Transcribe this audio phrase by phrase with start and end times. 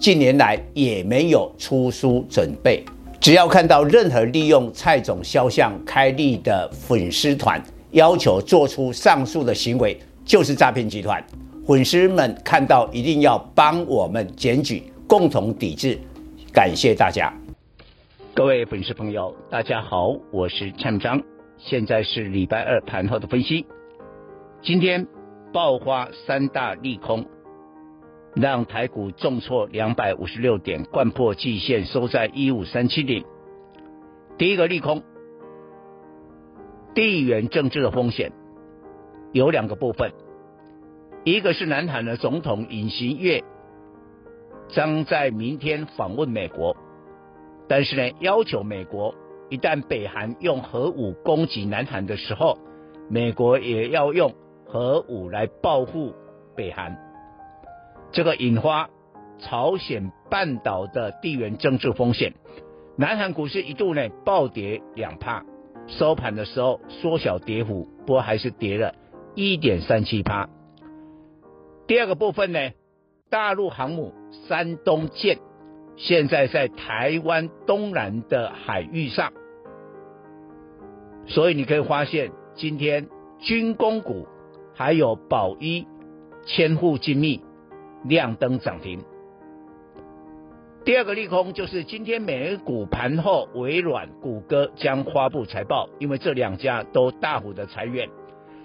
[0.00, 2.82] 近年来也没有出书准备。
[3.20, 11.22] 只要看到任何利用蔡总肖像开立的粉丝团，要求做出上述的行为，就是诈骗集团。
[11.66, 15.98] 粉丝们看到一定要帮我们检举，共同抵制。
[16.50, 17.30] 感谢大家。
[18.32, 21.20] 各位粉丝朋友，大家好，我是蔡明彰，
[21.58, 23.66] 现在是礼拜二盘后的分析。
[24.62, 25.06] 今天
[25.52, 27.22] 爆发三大利空，
[28.34, 33.24] 让台股重挫两百五十六点，贯破季线，收在一五三七零。
[34.38, 35.02] 第一个利空，
[36.94, 38.32] 地缘政治的风险
[39.32, 40.12] 有两个部分，
[41.24, 43.42] 一个是南韩的总统尹锡悦
[44.68, 46.76] 将在明天访问美国。
[47.68, 49.14] 但是呢，要求美国
[49.48, 52.58] 一旦北韩用核武攻击南韩的时候，
[53.08, 54.32] 美国也要用
[54.64, 56.14] 核武来报复
[56.56, 56.96] 北韩，
[58.12, 58.90] 这个引发
[59.38, 62.34] 朝鲜半岛的地缘政治风险。
[62.96, 65.44] 南韩股市一度呢暴跌两趴，
[65.86, 68.94] 收盘的时候缩小跌幅，不过还是跌了
[69.34, 70.48] 一点三七趴。
[71.86, 72.70] 第二个部分呢，
[73.30, 74.12] 大陆航母
[74.48, 75.38] 山东舰。
[75.96, 79.34] 现在在台湾东南的海域上，
[81.26, 83.06] 所以你可以发现，今天
[83.38, 84.26] 军工股
[84.74, 85.86] 还有宝一、
[86.46, 87.42] 千户精密
[88.04, 89.02] 亮灯涨停。
[90.84, 98.08] 第二个利空就是今天美股盘后，微软、谷歌将发布财报，因为这两家都大幅的裁员，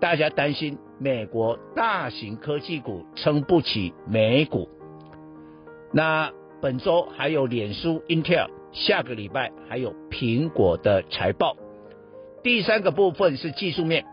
[0.00, 4.68] 大家担心美国大型科技股撑不起美股。
[5.92, 6.32] 那。
[6.58, 11.54] 本周还有脸书、Intel，下个礼拜还有苹果的财报。
[12.42, 14.06] 第三个部分是技术面，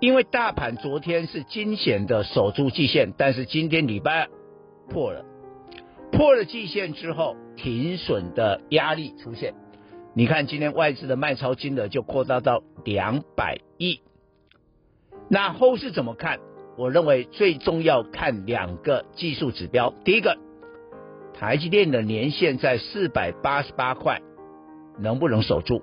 [0.00, 4.28] 因为大盘昨天是惊险的守住季线，但是今天礼拜二
[4.88, 5.24] 破了，
[6.12, 9.54] 破了季线之后，停损的压力出现。
[10.14, 14.00] 你看今天外资的卖超金额就扩大到两百亿。
[15.28, 16.38] 那后市怎么看？
[16.76, 20.38] 我认为最重要看两个技术指标，第一个。
[21.34, 24.20] 台积电的年线在四百八十八块，
[24.98, 25.82] 能不能守住？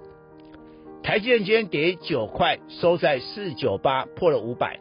[1.05, 4.79] 台积电今天跌九块，收在四九八，破了五百。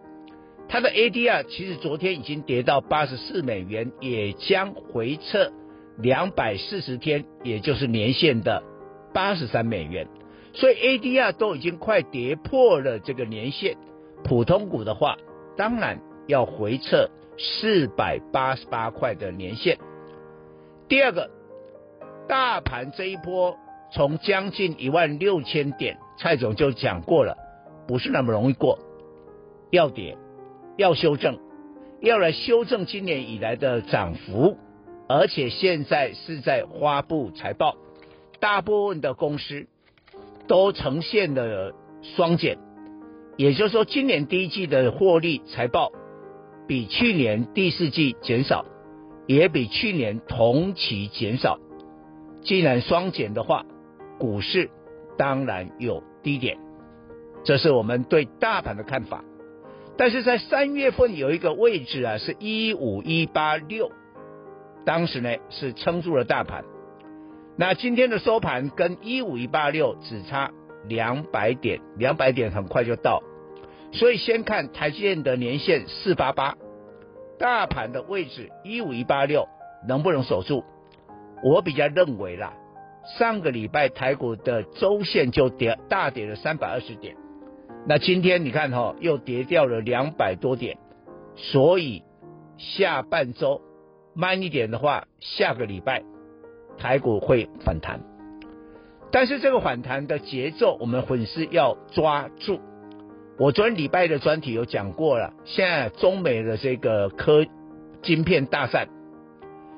[0.70, 5.52] 它的 ADR 其实昨天已经跌到八十四美元，也将回撤
[5.98, 8.62] 两百四十天，也就是年线的
[9.12, 10.08] 八十三美元。
[10.54, 13.76] 所以 ADR 都已经快跌破了这个年线，
[14.24, 15.18] 普通股的话，
[15.58, 19.76] 当然要回撤四百八十八块的年线。
[20.88, 21.30] 第二个，
[22.26, 23.58] 大盘这一波
[23.94, 27.36] 从将近一万六千点，蔡总就讲过了，
[27.86, 28.80] 不是那么容易过，
[29.70, 30.18] 要跌，
[30.76, 31.38] 要修正，
[32.00, 34.58] 要来修正今年以来的涨幅，
[35.08, 37.76] 而且现在是在发布财报，
[38.40, 39.68] 大部分的公司
[40.48, 41.72] 都呈现了
[42.02, 42.58] 双减，
[43.36, 45.92] 也就是说，今年第一季的获利财报
[46.66, 48.66] 比去年第四季减少。
[49.26, 51.58] 也比去年同期减少。
[52.42, 53.64] 既然双减的话，
[54.18, 54.70] 股市
[55.16, 56.58] 当然有低点，
[57.44, 59.24] 这是我们对大盘的看法。
[59.96, 63.92] 但是在三月份有一个位置啊，是一五一八六，
[64.84, 66.64] 当时呢是撑住了大盘。
[67.56, 70.50] 那今天的收盘跟一五一八六只差
[70.88, 73.22] 两百点，两百点很快就到。
[73.92, 76.56] 所以先看台积电的年线四八八。
[77.38, 79.48] 大盘的位置一五一八六
[79.86, 80.64] 能不能守住？
[81.42, 82.54] 我比较认为啦，
[83.04, 87.16] 上个礼拜台股的周线就跌大跌了三百二十点，
[87.86, 90.78] 那今天你看哈、哦、又跌掉了两百多点，
[91.36, 92.02] 所以
[92.56, 93.60] 下半周
[94.14, 96.02] 慢一点的话，下个礼拜
[96.78, 98.00] 台股会反弹，
[99.12, 102.60] 但是这个反弹的节奏我们粉丝要抓住。
[103.36, 107.44] 我昨天礼拜的专题有讲过了，现在中美的这个科
[108.00, 108.88] 晶片大战，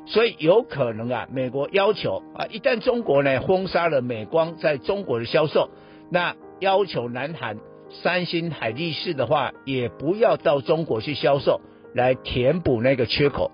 [0.07, 5.69] 所以有可能啊，美国要求啊，一旦中国呢封杀了美光在中国的销售，
[6.11, 7.59] 那要求南韩
[7.91, 11.61] 三星、海力士的话，也不要到中国去销售，
[11.93, 13.51] 来填补那个缺口。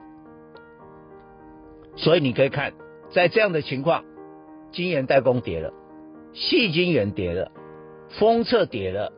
[1.96, 2.74] 所以你可以看，
[3.12, 4.04] 在这样的情况，
[4.72, 5.72] 晶圆代工跌了，
[6.34, 7.50] 细晶圆跌了，
[8.18, 9.12] 封测跌了，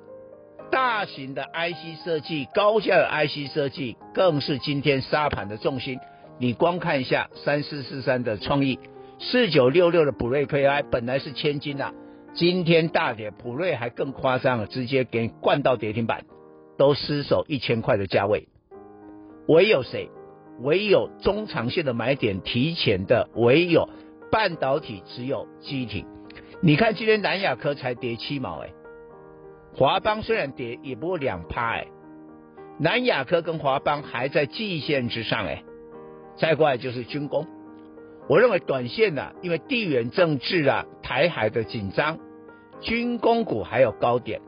[0.70, 5.98] 大型的 IC 设计、高价的 IC 设计更是今天杀盘的重心。
[6.38, 8.78] 你光看一下三四四三的创意，
[9.18, 11.94] 四九六六的普瑞 KI 本来是千金呐、啊，
[12.34, 16.24] 今天大跌，普瑞还更夸张了，直接给你灌到跌停板，
[16.76, 18.48] 都失守一千块的价位。
[19.46, 20.10] 唯有谁？
[20.60, 23.88] 唯有中长线的买点提前的，唯有
[24.30, 26.04] 半导体，只有记忆体。
[26.60, 28.70] 你看今天南亚科才跌七毛哎，
[29.76, 31.86] 华邦虽然跌，也不过两趴哎。
[32.78, 35.62] 南亚科跟华邦还在季线之上哎。
[36.36, 37.46] 再过来就是军工，
[38.28, 42.18] 我认为短线呢、啊，因为地缘政治啊，台海的紧张，
[42.80, 44.40] 军工股还有高点。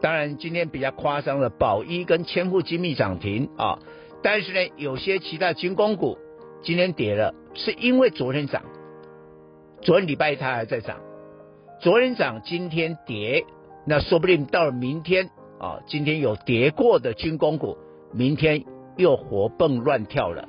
[0.00, 3.78] 当然今天比较夸张的宝一跟千户精密涨停啊。
[4.22, 6.16] 但是呢，有些其他军工股
[6.62, 8.62] 今天跌了，是因为昨天涨，
[9.82, 11.00] 昨天礼拜一它还在涨，
[11.80, 13.44] 昨天涨今天跌，
[13.84, 17.76] 那说不定到了明天啊，今天有跌过的军工股，
[18.12, 18.64] 明天
[18.96, 20.48] 又活蹦乱跳了。